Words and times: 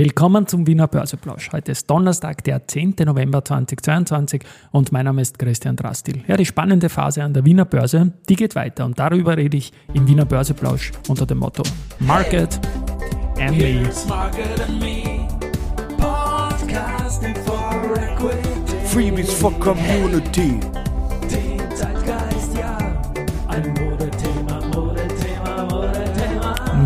Willkommen 0.00 0.46
zum 0.46 0.64
Wiener 0.68 0.86
Börseplausch. 0.86 1.50
Heute 1.50 1.72
ist 1.72 1.90
Donnerstag, 1.90 2.44
der 2.44 2.68
10. 2.68 2.94
November 3.04 3.44
2022 3.44 4.44
und 4.70 4.92
mein 4.92 5.06
Name 5.06 5.20
ist 5.20 5.40
Christian 5.40 5.74
Drastil. 5.74 6.22
Ja, 6.28 6.36
die 6.36 6.46
spannende 6.46 6.88
Phase 6.88 7.24
an 7.24 7.34
der 7.34 7.44
Wiener 7.44 7.64
Börse, 7.64 8.12
die 8.28 8.36
geht 8.36 8.54
weiter 8.54 8.84
und 8.84 8.96
darüber 8.96 9.36
rede 9.36 9.56
ich 9.56 9.72
im 9.94 10.06
Wiener 10.06 10.24
Börseplausch 10.24 10.92
unter 11.08 11.26
dem 11.26 11.38
Motto 11.38 11.64
Market 11.98 12.60
and 13.40 13.58
Me. 13.58 13.90
Freebies 18.84 19.32
for 19.32 19.52
Community. 19.58 20.60
Ja, 22.54 22.78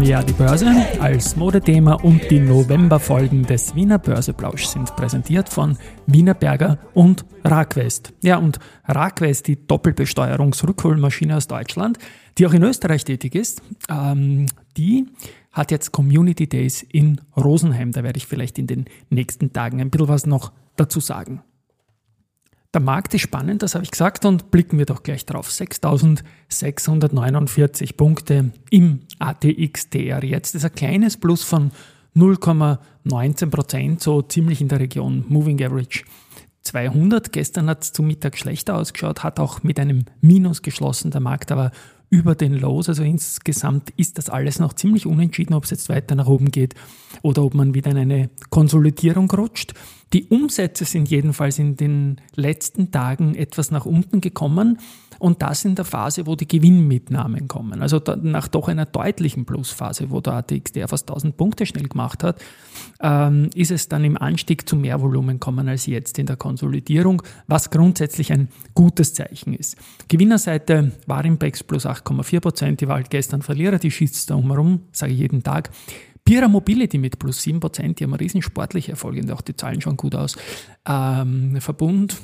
die 0.02 0.32
Börse 0.32 0.66
als 1.00 1.36
Modethema 1.36 1.94
und 1.94 2.28
die 2.28 2.40
Novemberfolgen 2.40 3.44
des 3.44 3.76
Wiener 3.76 4.00
Börseplausch 4.00 4.66
sind 4.66 4.96
präsentiert 4.96 5.48
von 5.48 5.78
Wiener 6.06 6.34
Berger 6.34 6.78
und 6.92 7.24
Ragwest. 7.44 8.12
Ja, 8.20 8.38
und 8.38 8.58
Ragwest, 8.84 9.46
die 9.46 9.64
Doppelbesteuerungsrückholmaschine 9.64 11.36
aus 11.36 11.46
Deutschland, 11.46 11.98
die 12.36 12.46
auch 12.48 12.52
in 12.52 12.64
Österreich 12.64 13.04
tätig 13.04 13.36
ist, 13.36 13.62
ähm, 13.88 14.46
die 14.76 15.06
hat 15.52 15.70
jetzt 15.70 15.92
Community 15.92 16.48
Days 16.48 16.82
in 16.82 17.20
Rosenheim. 17.36 17.92
Da 17.92 18.02
werde 18.02 18.16
ich 18.16 18.26
vielleicht 18.26 18.58
in 18.58 18.66
den 18.66 18.86
nächsten 19.08 19.52
Tagen 19.52 19.80
ein 19.80 19.90
bisschen 19.90 20.08
was 20.08 20.26
noch 20.26 20.50
dazu 20.74 20.98
sagen. 20.98 21.42
Der 22.74 22.80
Markt 22.80 23.12
ist 23.12 23.20
spannend, 23.20 23.62
das 23.62 23.74
habe 23.74 23.84
ich 23.84 23.90
gesagt, 23.90 24.24
und 24.24 24.50
blicken 24.50 24.78
wir 24.78 24.86
doch 24.86 25.02
gleich 25.02 25.26
drauf. 25.26 25.50
6.649 25.50 27.96
Punkte 27.96 28.50
im 28.70 29.00
ATXDR 29.18 30.24
jetzt. 30.24 30.54
Das 30.54 30.64
ist 30.64 30.70
ein 30.70 30.74
kleines 30.74 31.18
Plus 31.18 31.42
von 31.42 31.70
0,19 32.16 33.50
Prozent, 33.50 34.02
so 34.02 34.22
ziemlich 34.22 34.62
in 34.62 34.68
der 34.68 34.80
Region 34.80 35.26
Moving 35.28 35.62
Average 35.62 36.04
200. 36.62 37.30
Gestern 37.30 37.68
hat 37.68 37.84
es 37.84 37.92
zum 37.92 38.06
Mittag 38.06 38.38
schlechter 38.38 38.76
ausgeschaut, 38.76 39.22
hat 39.22 39.38
auch 39.38 39.62
mit 39.62 39.78
einem 39.78 40.06
Minus 40.22 40.62
geschlossen, 40.62 41.10
der 41.10 41.20
Markt 41.20 41.52
aber 41.52 41.72
über 42.08 42.34
den 42.34 42.54
Lows. 42.54 42.88
Also 42.88 43.02
insgesamt 43.02 43.90
ist 43.96 44.16
das 44.16 44.30
alles 44.30 44.58
noch 44.58 44.72
ziemlich 44.72 45.04
unentschieden, 45.06 45.52
ob 45.54 45.64
es 45.64 45.70
jetzt 45.70 45.90
weiter 45.90 46.14
nach 46.14 46.26
oben 46.26 46.50
geht 46.50 46.74
oder 47.20 47.42
ob 47.42 47.52
man 47.54 47.74
wieder 47.74 47.90
in 47.90 47.98
eine 47.98 48.30
Konsolidierung 48.50 49.30
rutscht. 49.30 49.74
Die 50.12 50.26
Umsätze 50.26 50.84
sind 50.84 51.08
jedenfalls 51.08 51.58
in 51.58 51.76
den 51.76 52.20
letzten 52.34 52.90
Tagen 52.90 53.34
etwas 53.34 53.70
nach 53.70 53.86
unten 53.86 54.20
gekommen 54.20 54.78
und 55.18 55.40
das 55.40 55.64
in 55.64 55.74
der 55.74 55.84
Phase, 55.84 56.26
wo 56.26 56.34
die 56.34 56.48
Gewinnmitnahmen 56.48 57.48
kommen. 57.48 57.80
Also 57.80 58.00
nach 58.22 58.48
doch 58.48 58.68
einer 58.68 58.86
deutlichen 58.86 59.46
Plusphase, 59.46 60.10
wo 60.10 60.20
der 60.20 60.34
ATXDR 60.34 60.88
fast 60.88 61.08
1000 61.08 61.36
Punkte 61.36 61.64
schnell 61.64 61.88
gemacht 61.88 62.24
hat, 62.24 62.42
ähm, 63.00 63.48
ist 63.54 63.70
es 63.70 63.88
dann 63.88 64.04
im 64.04 64.18
Anstieg 64.18 64.68
zu 64.68 64.76
mehr 64.76 65.00
Volumen 65.00 65.40
kommen 65.40 65.68
als 65.68 65.86
jetzt 65.86 66.18
in 66.18 66.26
der 66.26 66.36
Konsolidierung, 66.36 67.22
was 67.46 67.70
grundsätzlich 67.70 68.32
ein 68.32 68.48
gutes 68.74 69.14
Zeichen 69.14 69.54
ist. 69.54 69.76
Gewinnerseite 70.08 70.92
war 71.06 71.24
im 71.24 71.38
BEX 71.38 71.62
plus 71.62 71.86
8,4 71.86 72.40
Prozent, 72.40 72.80
die 72.80 72.88
war 72.88 72.96
halt 72.96 73.10
gestern 73.10 73.42
Verlierer, 73.42 73.78
die 73.78 73.90
schießt 73.90 74.28
da 74.28 74.34
umherum, 74.34 74.80
sage 74.90 75.12
ich 75.12 75.20
jeden 75.20 75.42
Tag. 75.42 75.70
Pira 76.24 76.48
Mobility 76.48 76.98
mit 76.98 77.18
plus 77.18 77.40
7%, 77.40 77.94
die 77.94 78.04
haben 78.04 78.14
riesen 78.14 78.42
sportliche 78.42 78.92
Erfolge 78.92 79.20
und 79.20 79.30
auch 79.30 79.40
die 79.40 79.56
Zahlen 79.56 79.80
schauen 79.80 79.96
gut 79.96 80.14
aus. 80.14 80.36
Ähm, 80.86 81.60
Verbund 81.60 82.16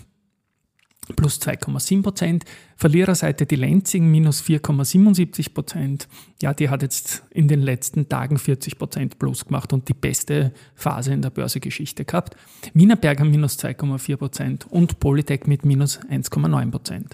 plus 1.17 1.41
2,7% 1.41 2.43
Verliererseite 2.77 3.47
die 3.47 3.57
Lenzing 3.57 4.11
minus 4.11 4.43
4,77% 4.43 6.07
Ja, 6.43 6.55
die 6.55 6.69
hat 6.69 6.83
jetzt 6.83 7.25
in 7.31 7.49
den 7.49 7.63
letzten 7.63 8.09
Tagen 8.09 8.37
40% 8.37 9.17
plus 9.19 9.47
gemacht 9.47 9.73
und 9.73 9.89
die 9.89 9.95
beste 9.95 10.53
Phase 10.75 11.13
in 11.13 11.23
der 11.23 11.31
Börsegeschichte 11.31 12.05
gehabt. 12.05 12.37
Wienerberger 12.75 13.25
minus 13.25 13.59
2,4% 13.59 14.67
und 14.69 15.01
Polytech 15.01 15.47
mit 15.47 15.65
minus 15.65 16.01
1,9 16.01 17.11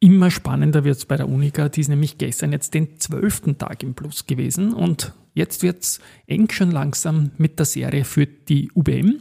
Immer 0.00 0.30
spannender 0.30 0.84
wird 0.84 0.96
es 0.96 1.06
bei 1.06 1.16
der 1.16 1.28
Unica, 1.28 1.68
die 1.68 1.80
ist 1.80 1.88
nämlich 1.88 2.18
gestern 2.18 2.52
jetzt 2.52 2.74
den 2.74 2.98
zwölften 3.00 3.58
Tag 3.58 3.82
im 3.82 3.94
Plus 3.94 4.26
gewesen 4.26 4.72
und 4.72 5.12
Jetzt 5.38 5.62
wird 5.62 5.84
es 5.84 6.00
eng 6.26 6.50
schon 6.50 6.72
langsam 6.72 7.30
mit 7.38 7.60
der 7.60 7.66
Serie 7.66 8.04
für 8.04 8.26
die 8.26 8.72
UBM, 8.74 9.20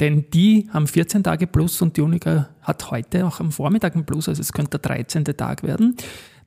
denn 0.00 0.30
die 0.30 0.70
haben 0.72 0.86
14 0.86 1.22
Tage 1.22 1.46
plus 1.46 1.82
und 1.82 1.98
die 1.98 2.00
Unica 2.00 2.48
hat 2.62 2.90
heute 2.90 3.26
auch 3.26 3.40
am 3.40 3.52
Vormittag 3.52 3.94
ein 3.94 4.06
Plus, 4.06 4.26
also 4.26 4.40
es 4.40 4.54
könnte 4.54 4.78
der 4.78 4.96
13. 4.96 5.22
Tag 5.24 5.62
werden. 5.62 5.96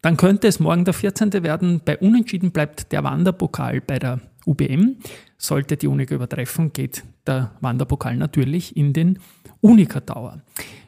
Dann 0.02 0.18
könnte 0.18 0.48
es 0.48 0.60
morgen 0.60 0.84
der 0.84 0.96
14. 0.96 1.32
werden. 1.44 1.82
Bei 1.86 1.96
Unentschieden 2.00 2.50
bleibt 2.50 2.92
der 2.92 3.04
Wanderpokal 3.04 3.82
bei 3.82 4.00
der 4.00 4.20
UBM. 4.48 4.96
Sollte 5.38 5.78
die 5.78 5.88
Unica 5.88 6.16
übertreffen, 6.16 6.74
geht 6.74 7.04
der 7.28 7.52
Wanderpokal 7.62 8.18
natürlich 8.18 8.76
in 8.76 8.94
den 8.94 9.20
Unica 9.62 10.00
Tower. 10.00 10.42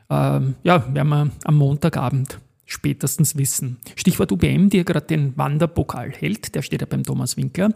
Ähm, 0.10 0.56
ja, 0.64 0.84
werden 0.92 1.10
wir 1.10 1.32
am 1.44 1.56
Montagabend 1.56 2.40
spätestens 2.66 3.38
wissen. 3.38 3.78
Stichwort 3.96 4.32
UBM, 4.32 4.70
die 4.70 4.78
ja 4.78 4.84
gerade 4.84 5.06
den 5.06 5.38
Wanderpokal 5.38 6.12
hält, 6.12 6.56
der 6.56 6.62
steht 6.62 6.82
ja 6.82 6.88
beim 6.88 7.04
Thomas 7.04 7.38
Winkler, 7.38 7.72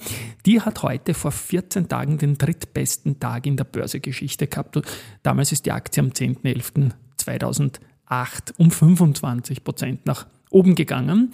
die 0.46 0.62
hat 0.62 0.84
heute 0.84 1.14
vor 1.14 1.32
14 1.32 1.88
Tagen 1.88 2.18
den 2.18 2.38
drittbesten 2.38 3.20
Tag 3.20 3.46
in 3.46 3.58
der 3.58 3.66
Börsegeschichte 3.66 4.48
gehabt. 4.48 4.82
Damals 5.24 5.52
ist 5.52 5.66
die 5.66 5.72
Aktie 5.72 6.02
am 6.02 6.10
10.11.2008 6.10 7.80
um 8.58 8.72
25 8.72 9.64
Prozent 9.64 10.06
nach 10.06 10.28
oben 10.50 10.76
gegangen. 10.76 11.32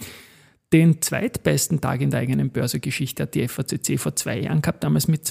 Den 0.72 1.00
zweitbesten 1.00 1.80
Tag 1.80 2.00
in 2.00 2.10
der 2.10 2.20
eigenen 2.20 2.50
Börsegeschichte 2.50 3.22
hat 3.22 3.34
die 3.34 3.46
FACC 3.46 3.98
vor 3.98 4.16
zwei 4.16 4.40
Jahren 4.40 4.62
gehabt, 4.62 4.82
damals 4.84 5.08
mit 5.08 5.24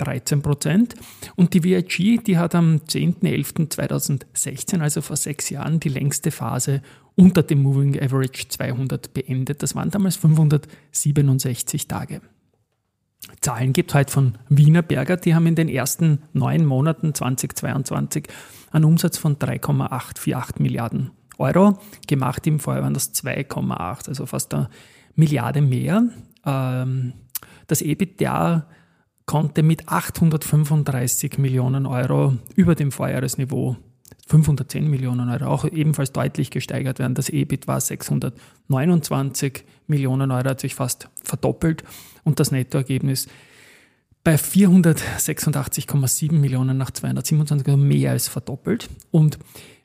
22,13 0.00 0.42
Prozent. 0.42 0.94
Und 1.36 1.54
die 1.54 1.64
VIG, 1.64 2.24
die 2.24 2.38
hat 2.38 2.54
am 2.54 2.76
10.11.2016, 2.88 4.80
also 4.80 5.00
vor 5.02 5.16
sechs 5.16 5.50
Jahren, 5.50 5.80
die 5.80 5.88
längste 5.88 6.30
Phase 6.30 6.82
unter 7.16 7.42
dem 7.42 7.62
Moving 7.62 8.00
Average 8.00 8.48
200 8.48 9.12
beendet. 9.12 9.62
Das 9.62 9.74
waren 9.74 9.90
damals 9.90 10.16
567 10.16 11.86
Tage. 11.86 12.20
Zahlen 13.40 13.72
gibt 13.72 13.90
es 13.90 13.94
heute 13.94 14.12
von 14.12 14.38
Wiener 14.48 14.82
Berger, 14.82 15.16
die 15.16 15.34
haben 15.34 15.46
in 15.46 15.54
den 15.54 15.68
ersten 15.68 16.22
neun 16.32 16.64
Monaten 16.64 17.14
2022 17.14 18.28
einen 18.70 18.84
Umsatz 18.84 19.18
von 19.18 19.38
3,848 19.38 20.58
Milliarden 20.58 21.10
Euro. 21.38 21.78
Gemacht 22.06 22.46
im 22.46 22.60
Vorjahr 22.60 22.84
waren 22.84 22.94
das 22.94 23.14
2,8, 23.14 24.08
also 24.08 24.26
fast 24.26 24.54
eine 24.54 24.68
Milliarde 25.16 25.60
mehr. 25.60 26.04
Ähm, 26.46 27.12
das 27.66 27.82
EBITDA 27.82 28.66
konnte 29.30 29.62
mit 29.62 29.88
835 29.88 31.38
Millionen 31.38 31.86
Euro 31.86 32.34
über 32.56 32.74
dem 32.74 32.90
Vorjahresniveau 32.90 33.76
510 34.26 34.90
Millionen 34.90 35.28
Euro 35.28 35.44
auch 35.44 35.64
ebenfalls 35.66 36.10
deutlich 36.10 36.50
gesteigert 36.50 36.98
werden. 36.98 37.14
Das 37.14 37.28
EBIT 37.28 37.68
war 37.68 37.80
629 37.80 39.62
Millionen 39.86 40.32
Euro, 40.32 40.48
hat 40.48 40.58
sich 40.58 40.74
fast 40.74 41.08
verdoppelt 41.22 41.84
und 42.24 42.40
das 42.40 42.50
Nettoergebnis 42.50 43.28
bei 44.24 44.34
486,7 44.34 46.32
Millionen 46.32 46.76
nach 46.76 46.90
227 46.90 47.68
also 47.68 47.76
mehr 47.76 48.10
als 48.10 48.26
verdoppelt. 48.26 48.90
Und 49.12 49.38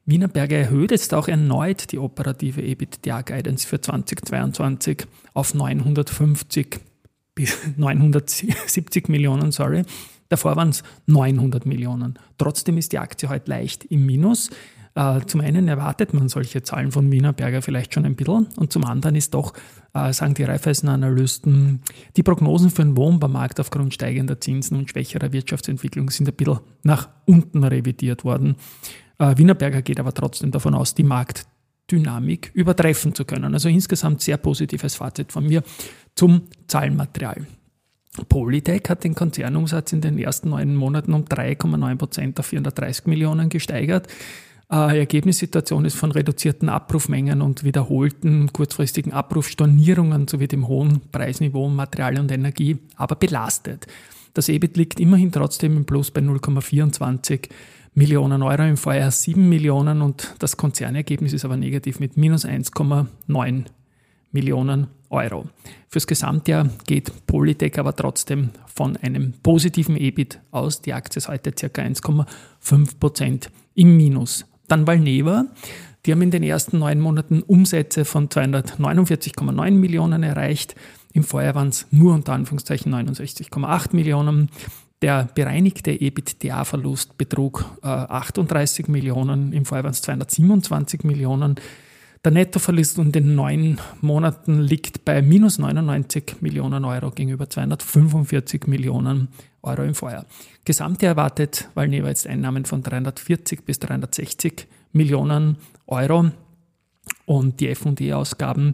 Wienerberger 0.08 0.58
erhöht 0.58 0.90
jetzt 0.90 1.14
auch 1.14 1.28
erneut 1.28 1.92
die 1.92 2.00
operative 2.00 2.64
EBITDA-Guidance 2.64 3.68
für 3.68 3.80
2022 3.80 5.06
auf 5.36 5.54
950 5.54 6.80
bis 7.36 7.58
970 7.78 9.10
Millionen, 9.10 9.52
sorry. 9.52 9.84
Davor 10.30 10.56
waren 10.56 10.70
es 10.70 10.84
900 11.06 11.66
Millionen. 11.66 12.18
Trotzdem 12.38 12.78
ist 12.78 12.92
die 12.92 13.00
Aktie 13.00 13.30
heute 13.30 13.52
leicht 13.52 13.86
im 13.86 14.06
Minus. 14.06 14.50
Äh, 14.96 15.22
zum 15.28 15.42
einen 15.42 15.68
erwartet 15.68 16.14
man 16.14 16.30
solche 16.30 16.64
Zahlen 16.64 16.92
von 16.92 17.12
Wienerberger 17.12 17.62
vielleicht 17.62 17.94
schon 17.94 18.06
ein 18.06 18.16
bisschen 18.16 18.48
und 18.56 18.72
zum 18.72 18.86
anderen 18.86 19.16
ist 19.16 19.34
doch, 19.34 19.54
äh, 19.94 20.14
sagen 20.14 20.34
die 20.36 20.44
Raiffeisen-Analysten, 20.44 21.82
die 22.16 22.24
Prognosen 22.24 22.72
für 22.72 22.84
den 22.84 22.96
Wohnbaumarkt 22.96 23.60
aufgrund 23.60 23.94
steigender 23.94 24.40
Zinsen 24.40 24.78
und 24.78 24.90
schwächerer 24.90 25.34
Wirtschaftsentwicklung 25.34 26.10
sind 26.10 26.30
ein 26.30 26.36
bisschen 26.36 26.60
nach 26.84 27.10
unten 27.26 27.66
revidiert 27.66 28.24
worden. 28.24 28.56
Äh, 29.20 29.38
Wienerberger 29.38 29.82
geht 29.82 30.00
aber 30.00 30.14
trotzdem 30.14 30.52
davon 30.52 30.74
aus, 30.74 30.96
die 30.96 31.04
Marktdynamik 31.86 32.52
übertreffen 32.54 33.14
zu 33.14 33.26
können. 33.26 33.54
Also 33.54 33.70
insgesamt 33.70 34.22
sehr 34.22 34.38
positives 34.38 34.96
Fazit 34.96 35.32
von 35.32 35.46
mir 35.46 35.64
zum 36.16 36.44
Zahlenmaterial. 36.68 37.46
Polytech 38.30 38.84
hat 38.90 39.04
den 39.04 39.14
Konzernumsatz 39.14 39.92
in 39.92 40.02
den 40.02 40.18
ersten 40.18 40.50
neun 40.50 40.76
Monaten 40.76 41.14
um 41.14 41.26
3,9 41.26 41.96
Prozent 41.98 42.40
auf 42.40 42.46
430 42.48 43.08
Millionen 43.08 43.50
gesteigert. 43.50 44.08
Äh, 44.72 45.00
Ergebnissituation 45.00 45.86
ist 45.86 45.98
von 45.98 46.12
reduzierten 46.12 46.70
Abrufmengen 46.70 47.42
und 47.42 47.64
wiederholten 47.64 48.52
kurzfristigen 48.54 49.12
Abrufstornierungen 49.12 50.28
sowie 50.28 50.48
dem 50.48 50.68
hohen 50.68 51.02
Preisniveau 51.12 51.68
Material 51.68 52.20
und 52.20 52.32
Energie 52.32 52.78
aber 52.96 53.16
belastet. 53.16 53.86
Das 54.34 54.50
EBIT 54.50 54.76
liegt 54.78 55.00
immerhin 55.00 55.32
trotzdem 55.32 55.78
im 55.78 55.86
Plus 55.86 56.10
bei 56.12 56.22
0,24 56.22 57.50
Millionen 57.98 58.44
Euro, 58.44 58.64
im 58.64 58.76
Vorjahr 58.76 59.10
7 59.10 59.48
Millionen 59.48 60.02
und 60.02 60.36
das 60.40 60.58
Konzernergebnis 60.58 61.32
ist 61.32 61.46
aber 61.46 61.56
negativ 61.56 62.02
mit 62.02 62.18
minus 62.18 62.44
1,9 62.44 63.64
Millionen 64.34 64.88
Euro. 65.10 65.46
Fürs 65.88 66.06
Gesamtjahr 66.06 66.70
geht 66.86 67.26
Polytech 67.26 67.80
aber 67.80 67.96
trotzdem 67.96 68.50
von 68.66 68.98
einem 68.98 69.32
positiven 69.42 69.96
EBIT 69.96 70.42
aus. 70.52 70.82
Die 70.82 70.92
Aktie 70.92 71.20
ist 71.20 71.30
heute 71.30 71.54
ca. 71.54 71.68
1,5 71.68 73.00
Prozent 73.00 73.50
im 73.76 73.96
Minus. 73.96 74.46
Dann 74.68 74.86
Valneva. 74.86 75.46
Die 76.06 76.12
haben 76.12 76.22
in 76.22 76.32
den 76.32 76.44
ersten 76.44 76.80
neun 76.80 77.00
Monaten 77.00 77.44
Umsätze 77.44 78.04
von 78.04 78.28
249,9 78.28 79.72
Millionen 79.72 80.22
erreicht. 80.22 80.76
Im 81.14 81.24
Vorjahr 81.24 81.56
waren 81.56 81.70
es 81.70 81.88
nur 81.92 82.14
unter 82.14 82.34
Anführungszeichen 82.34 82.94
69,8 82.94 83.96
Millionen. 83.96 84.50
Der 85.02 85.28
bereinigte 85.36 85.92
EBITDA-Verlust 85.92 87.18
betrug 87.18 87.66
äh, 87.84 87.88
38 87.88 88.88
Millionen, 88.88 89.52
im 89.54 89.66
Vorjahr 89.66 89.84
waren 89.84 89.92
es 89.92 90.02
227 90.02 91.04
Millionen. 91.04 91.56
Der 92.24 92.32
Nettoverlust 92.32 92.98
in 92.98 93.12
den 93.12 93.36
neun 93.36 93.80
Monaten 94.02 94.60
liegt 94.60 95.06
bei 95.06 95.22
minus 95.22 95.60
99 95.60 96.38
Millionen 96.42 96.84
Euro 96.84 97.12
gegenüber 97.12 97.48
245 97.48 98.66
Millionen 98.66 99.28
Euro 99.62 99.84
im 99.84 99.94
Vorjahr. 99.94 100.26
Gesamtjahr 100.64 101.12
erwartet 101.12 101.70
Valneva 101.76 102.08
jetzt 102.08 102.26
Einnahmen 102.26 102.66
von 102.66 102.82
340 102.82 103.64
bis 103.64 103.78
360 103.78 104.68
Millionen 104.92 105.58
Euro 105.86 106.32
und 107.26 107.60
die 107.60 107.70
F&E-Ausgaben 107.70 108.74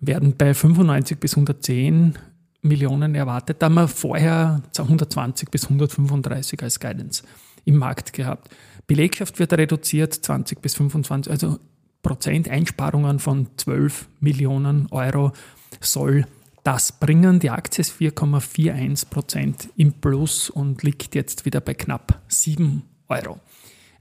werden 0.00 0.34
bei 0.38 0.54
95 0.54 1.18
bis 1.18 1.34
110 1.34 2.16
Millionen 2.62 3.14
erwartet. 3.14 3.60
Da 3.60 3.66
haben 3.66 3.74
wir 3.74 3.88
vorher 3.88 4.62
120 4.76 5.50
bis 5.50 5.64
135 5.64 6.62
als 6.62 6.80
Guidance 6.80 7.22
im 7.64 7.76
Markt 7.76 8.12
gehabt. 8.12 8.48
Belegschaft 8.86 9.38
wird 9.38 9.52
reduziert, 9.52 10.14
20 10.14 10.60
bis 10.62 10.74
25, 10.74 11.30
also 11.30 11.58
Prozent 12.02 12.48
Einsparungen 12.48 13.18
von 13.18 13.48
12 13.56 14.08
Millionen 14.20 14.86
Euro 14.92 15.32
soll 15.80 16.24
das 16.62 16.92
bringen. 16.92 17.40
Die 17.40 17.50
Aktie 17.50 17.82
ist 17.82 18.00
4,41 18.00 19.08
Prozent 19.10 19.68
im 19.76 19.92
Plus 19.92 20.48
und 20.50 20.82
liegt 20.84 21.14
jetzt 21.16 21.44
wieder 21.44 21.60
bei 21.60 21.74
knapp 21.74 22.22
7 22.28 22.82
Euro. 23.08 23.40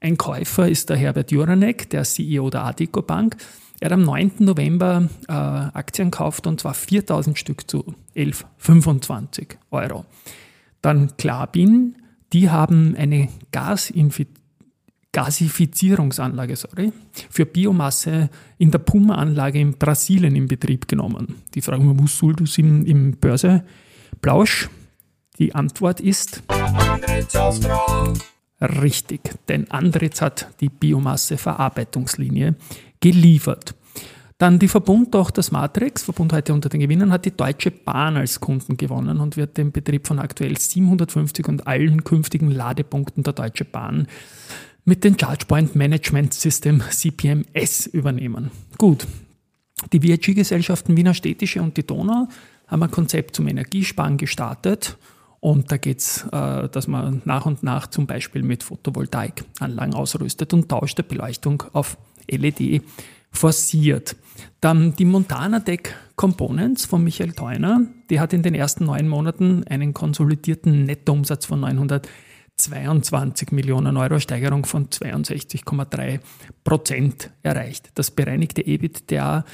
Ein 0.06 0.18
Käufer 0.18 0.69
ist 0.69 0.92
der 0.92 0.98
Herbert 0.98 1.31
Juranek, 1.31 1.90
der 1.90 2.04
CEO 2.04 2.52
der 2.52 2.63
Adico 2.63 3.02
Bank. 3.02 3.38
Er 3.80 3.88
hat 3.88 3.94
am 3.94 4.04
9. 4.04 4.34
November 4.38 5.10
äh, 5.28 5.31
Aktien 5.31 6.12
gekauft 6.12 6.46
und 6.46 6.62
zwar 6.62 6.75
4000 6.75 7.40
Stück 7.40 7.68
zu 7.68 7.84
11,25 8.16 9.56
Euro. 9.72 10.06
Dann 10.84 11.18
Klabin, 11.18 11.96
die 12.34 12.52
haben 12.52 12.96
eine 12.96 13.30
Gasifizierungsanlage 15.12 16.56
sorry, 16.56 16.94
für 17.31 17.48
Biomasse 17.48 18.30
in 18.60 18.69
der 18.69 18.78
Puma-Anlage 18.78 19.60
in 19.60 19.80
Brasilien 19.80 20.36
in 20.36 20.46
Betrieb 20.48 20.88
genommen. 20.88 21.42
Die 21.56 21.62
Frage, 21.62 21.81
wo 21.84 22.06
soll 22.06 22.36
das 22.36 22.60
im, 22.60 22.86
im 22.86 23.18
Börseplausch? 23.18 24.69
Die 25.40 25.56
Antwort 25.56 26.00
ist 26.00 26.44
richtig, 28.62 29.22
denn 29.48 29.69
Andritz 29.72 30.22
hat 30.22 30.48
die 30.60 30.69
Biomasseverarbeitungslinie 30.69 32.56
geliefert. 33.00 33.75
Dann 34.38 34.60
die 34.60 34.68
Verbundtochter 34.68 35.44
Matrix, 35.52 36.04
Verbund 36.04 36.34
heute 36.34 36.54
unter 36.54 36.68
den 36.68 36.81
Gewinnern, 36.81 37.12
hat 37.12 37.24
die 37.24 37.36
Deutsche 37.36 37.72
Bahn 37.72 38.18
als 38.18 38.42
Kunden 38.42 38.75
gewonnen 38.75 39.22
und 39.22 39.38
wird 39.38 39.57
den 39.57 39.72
Betrieb 39.72 40.07
von 40.07 40.19
aktuell 40.19 40.57
750 40.57 41.48
und 41.48 41.68
allen 41.68 42.04
künftigen 42.04 42.52
Ladepunkten 42.52 43.24
der 43.24 43.31
Deutsche 43.31 43.63
Bahn 43.63 44.07
mit 44.84 45.04
dem 45.06 45.16
ChargePoint 45.16 45.75
Management 45.75 46.34
System 46.34 46.81
CPMS 46.81 47.88
übernehmen. 47.88 48.52
Gut, 48.78 49.07
die 49.94 50.04
VIG-Gesellschaften 50.04 50.98
Wiener 50.98 51.13
Städtische 51.13 51.62
und 51.62 51.78
die 51.78 51.88
Donau 51.88 52.28
haben 52.68 52.84
ein 52.84 52.92
Konzept 52.92 53.36
zum 53.36 53.48
Energiesparen 53.48 54.18
gestartet. 54.18 54.98
Und 55.45 55.71
da 55.71 55.77
geht 55.77 56.00
es, 56.00 56.25
äh, 56.31 56.69
dass 56.69 56.88
man 56.88 57.21
nach 57.25 57.45
und 57.45 57.62
nach 57.62 57.86
zum 57.86 58.07
Beispiel 58.07 58.42
mit 58.42 58.63
Photovoltaikanlagen 58.63 59.94
ausrüstet 59.94 60.56
und 60.56 60.69
tauscht 60.69 60.97
der 60.97 61.03
Beleuchtung 61.03 61.62
auf 61.71 62.00
LED 62.27 62.81
forciert. 63.31 64.15
Dann 64.59 64.95
die 64.95 65.06
Montana 65.06 65.59
Tech 65.59 65.81
Components 66.15 66.88
von 66.88 67.03
Michael 67.03 67.33
Theuner. 67.33 67.81
Die 68.09 68.19
hat 68.19 68.33
in 68.33 68.42
den 68.42 68.56
ersten 68.56 68.86
neun 68.86 69.07
Monaten 69.07 69.63
einen 69.68 69.94
konsolidierten 69.94 70.86
Nettoumsatz 70.86 71.45
von 71.45 71.59
900 71.59 72.09
22 72.57 73.51
Millionen 73.51 73.97
Euro, 73.97 74.18
Steigerung 74.18 74.65
von 74.65 74.88
62,3 74.88 76.21
Prozent 76.63 77.30
erreicht. 77.44 77.92
Das 77.95 78.09
bereinigte 78.09 78.65
EBITDA 78.65 79.45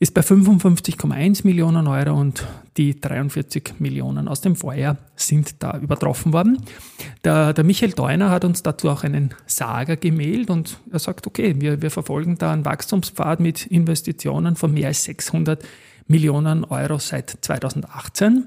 ist 0.00 0.14
bei 0.14 0.22
55,1 0.22 1.46
Millionen 1.46 1.86
Euro 1.86 2.18
und 2.18 2.46
die 2.78 2.98
43 2.98 3.74
Millionen 3.80 4.28
aus 4.28 4.40
dem 4.40 4.56
Vorjahr 4.56 4.96
sind 5.14 5.62
da 5.62 5.78
übertroffen 5.78 6.32
worden. 6.32 6.62
Der, 7.22 7.52
der 7.52 7.64
Michael 7.64 7.92
Deuner 7.92 8.30
hat 8.30 8.46
uns 8.46 8.62
dazu 8.62 8.88
auch 8.88 9.04
einen 9.04 9.34
Sager 9.44 9.98
gemailt 9.98 10.48
und 10.48 10.80
er 10.90 11.00
sagt, 11.00 11.26
okay, 11.26 11.54
wir, 11.58 11.82
wir 11.82 11.90
verfolgen 11.90 12.38
da 12.38 12.50
einen 12.50 12.64
Wachstumspfad 12.64 13.40
mit 13.40 13.66
Investitionen 13.66 14.56
von 14.56 14.72
mehr 14.72 14.88
als 14.88 15.04
600 15.04 15.62
Millionen 16.06 16.64
Euro 16.64 16.98
seit 16.98 17.36
2018. 17.42 18.46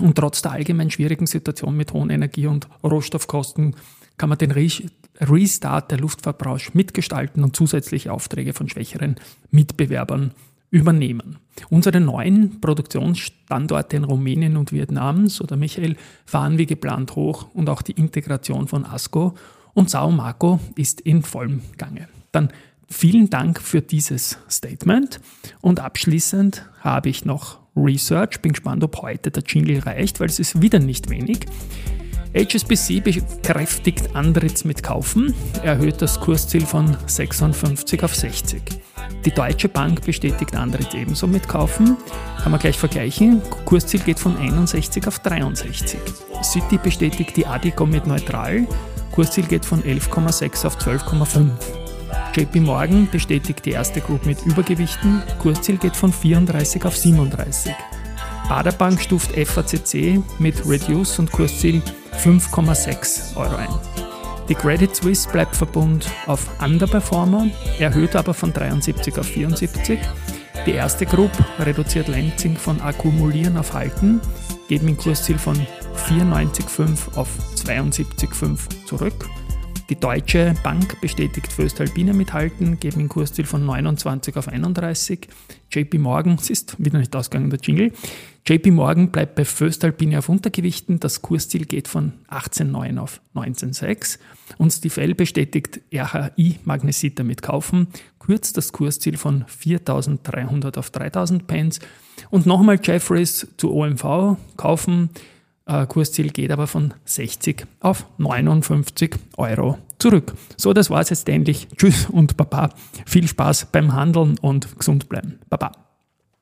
Und 0.00 0.16
trotz 0.16 0.42
der 0.42 0.52
allgemein 0.52 0.90
schwierigen 0.90 1.26
Situation 1.26 1.78
mit 1.78 1.94
hohen 1.94 2.10
Energie- 2.10 2.46
und 2.46 2.68
Rohstoffkosten 2.84 3.74
kann 4.18 4.28
man 4.28 4.36
den 4.36 4.52
Restart 4.52 5.90
der 5.90 5.98
Luftfahrtbranche 5.98 6.72
mitgestalten 6.74 7.42
und 7.42 7.56
zusätzliche 7.56 8.12
Aufträge 8.12 8.52
von 8.52 8.68
schwächeren 8.68 9.16
Mitbewerbern 9.50 10.34
übernehmen. 10.70 11.38
Unsere 11.70 12.00
neuen 12.00 12.60
Produktionsstandorte 12.60 13.96
in 13.96 14.04
Rumänien 14.04 14.56
und 14.56 14.72
Vietnam, 14.72 15.28
so 15.28 15.44
der 15.44 15.56
Michael, 15.56 15.96
fahren 16.24 16.58
wie 16.58 16.66
geplant 16.66 17.16
hoch 17.16 17.48
und 17.54 17.68
auch 17.68 17.82
die 17.82 17.92
Integration 17.92 18.68
von 18.68 18.84
ASCO 18.84 19.34
und 19.74 19.90
Sao 19.90 20.10
Marco 20.10 20.60
ist 20.76 21.00
in 21.00 21.22
vollem 21.22 21.62
Gange. 21.76 22.08
Dann 22.32 22.50
vielen 22.88 23.30
Dank 23.30 23.60
für 23.60 23.80
dieses 23.80 24.38
Statement 24.50 25.20
und 25.60 25.80
abschließend 25.80 26.64
habe 26.80 27.08
ich 27.08 27.24
noch 27.24 27.58
Research. 27.76 28.40
Bin 28.40 28.52
gespannt, 28.52 28.82
ob 28.84 29.02
heute 29.02 29.30
der 29.30 29.42
Jingle 29.44 29.78
reicht, 29.80 30.20
weil 30.20 30.28
es 30.28 30.38
ist 30.38 30.60
wieder 30.60 30.78
nicht 30.78 31.10
wenig. 31.10 31.46
HSBC 32.34 33.00
bekräftigt 33.02 34.14
Andritz 34.14 34.64
mit 34.64 34.82
Kaufen, 34.82 35.34
erhöht 35.62 36.02
das 36.02 36.20
Kursziel 36.20 36.66
von 36.66 36.96
56 37.06 38.02
auf 38.04 38.14
60. 38.14 38.62
Die 39.24 39.30
Deutsche 39.30 39.68
Bank 39.68 40.04
bestätigt 40.04 40.54
Andritz 40.54 40.94
ebenso 40.94 41.26
mit 41.26 41.48
Kaufen. 41.48 41.96
Kann 42.42 42.52
man 42.52 42.60
gleich 42.60 42.78
vergleichen. 42.78 43.42
Kursziel 43.64 44.00
geht 44.00 44.18
von 44.18 44.36
61 44.36 45.06
auf 45.06 45.18
63. 45.20 45.98
City 46.42 46.78
bestätigt 46.78 47.36
die 47.36 47.46
Adico 47.46 47.86
mit 47.86 48.06
neutral. 48.06 48.66
Kursziel 49.12 49.46
geht 49.46 49.64
von 49.64 49.82
11,6 49.82 50.66
auf 50.66 50.78
12,5. 50.78 51.50
JP 52.36 52.60
Morgan 52.60 53.08
bestätigt 53.10 53.64
die 53.64 53.72
erste 53.72 54.00
Group 54.00 54.24
mit 54.26 54.44
Übergewichten. 54.46 55.22
Kursziel 55.40 55.76
geht 55.78 55.96
von 55.96 56.12
34 56.12 56.84
auf 56.84 56.96
37. 56.96 57.74
Baderbank 58.48 59.00
stuft 59.00 59.32
FACC 59.32 60.22
mit 60.38 60.66
Reduce 60.66 61.18
und 61.18 61.32
Kursziel 61.32 61.82
5,6 62.18 63.36
Euro 63.36 63.56
ein. 63.56 63.68
Die 64.48 64.54
Credit 64.54 64.94
Suisse 64.94 65.28
bleibt 65.28 65.54
Verbund 65.54 66.10
auf 66.26 66.46
Underperformer, 66.60 67.46
erhöht 67.78 68.16
aber 68.16 68.34
von 68.34 68.52
73 68.52 69.18
auf 69.18 69.26
74. 69.26 70.00
Die 70.66 70.72
erste 70.72 71.06
Group 71.06 71.30
reduziert 71.60 72.08
Lenzing 72.08 72.56
von 72.56 72.80
Akkumulieren 72.80 73.56
auf 73.56 73.72
Halten, 73.72 74.20
geht 74.68 74.82
mit 74.82 74.98
Kursziel 74.98 75.38
von 75.38 75.56
94,5 76.08 77.16
auf 77.16 77.28
72,5 77.54 78.86
zurück. 78.86 79.28
Die 79.90 79.98
Deutsche 79.98 80.54
Bank 80.62 81.00
bestätigt 81.00 81.50
Föstalpine 81.50 82.12
mithalten, 82.12 82.78
geben 82.78 83.00
ein 83.00 83.08
Kursziel 83.08 83.46
von 83.46 83.64
29 83.64 84.36
auf 84.36 84.46
31. 84.46 85.28
JP 85.72 85.96
Morgan, 85.96 86.34
es 86.34 86.50
ist 86.50 86.76
wieder 86.78 86.98
nicht 86.98 87.16
ausgegangen 87.16 87.48
der 87.48 87.58
Jingle, 87.58 87.92
JP 88.46 88.70
Morgan 88.72 89.10
bleibt 89.10 89.34
bei 89.34 89.46
Föstalpine 89.46 90.18
auf 90.18 90.28
Untergewichten, 90.28 91.00
das 91.00 91.22
Kursziel 91.22 91.64
geht 91.64 91.88
von 91.88 92.12
18,9 92.30 92.98
auf 92.98 93.22
19,6. 93.34 94.18
Und 94.58 94.72
Stifel 94.72 95.14
bestätigt 95.14 95.80
RHI 95.90 96.58
Magnesita 96.64 97.24
mit 97.24 97.40
Kaufen, 97.40 97.88
kürzt 98.18 98.58
das 98.58 98.72
Kursziel 98.72 99.16
von 99.16 99.46
4.300 99.46 100.78
auf 100.78 100.90
3.000 100.90 101.44
Pence. 101.44 101.80
Und 102.28 102.44
nochmal 102.44 102.78
Jeffries 102.82 103.46
zu 103.56 103.72
OMV 103.72 104.36
kaufen, 104.58 105.08
äh, 105.68 105.86
Kursziel 105.86 106.30
geht 106.30 106.50
aber 106.50 106.66
von 106.66 106.94
60 107.04 107.66
auf 107.80 108.06
59 108.18 109.14
Euro 109.36 109.78
zurück. 109.98 110.34
So, 110.56 110.72
das 110.72 110.90
war 110.90 111.00
es 111.00 111.10
jetzt 111.10 111.28
endlich. 111.28 111.68
Tschüss 111.76 112.08
und 112.10 112.36
Baba. 112.36 112.70
Viel 113.06 113.28
Spaß 113.28 113.66
beim 113.72 113.94
Handeln 113.94 114.38
und 114.40 114.78
gesund 114.78 115.08
bleiben. 115.08 115.38
Baba. 115.48 115.87